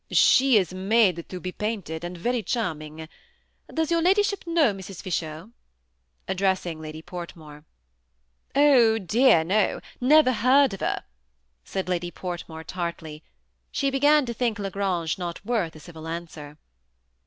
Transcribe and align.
She 0.09 0.57
is 0.57 0.73
made 0.73 1.29
to 1.29 1.39
be 1.39 1.51
painted, 1.51 2.03
and 2.03 2.23
most 2.23 2.45
charming. 2.47 3.07
Does 3.71 3.91
your 3.91 4.01
ladyship 4.01 4.47
know 4.47 4.73
Mrs. 4.73 4.99
Fisher?" 5.03 5.51
addressing 6.27 6.81
Lady 6.81 7.03
Portmore." 7.03 7.65
Oh 8.55 8.97
dear, 8.97 9.43
no; 9.43 9.79
never 10.01 10.31
heard 10.31 10.73
of 10.73 10.79
her," 10.79 11.03
said 11.63 11.87
Lady 11.87 12.09
Port 12.09 12.43
more, 12.47 12.63
tartly. 12.63 13.23
She 13.71 13.91
began 13.91 14.25
to 14.25 14.33
think 14.33 14.57
La 14.57 14.71
Grange 14.71 15.19
not 15.19 15.45
worth 15.45 15.75
a 15.75 15.79
civil 15.79 16.07
answer. 16.07 16.57